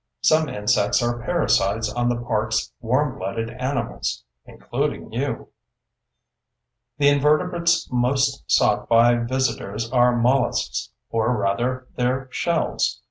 Some 0.23 0.49
insects 0.49 1.03
are 1.03 1.19
parasites 1.19 1.93
on 1.93 2.09
the 2.09 2.15
park's 2.19 2.71
warmblooded 2.83 3.51
animals 3.61 4.23
(including 4.45 5.13
you). 5.13 5.49
The 6.97 7.09
invertebrates 7.09 7.87
most 7.91 8.43
sought 8.47 8.89
by 8.89 9.13
visitors 9.17 9.91
are 9.91 10.15
molluscs—or 10.17 11.37
rather, 11.37 11.85
their 11.97 12.29
shells. 12.31 12.99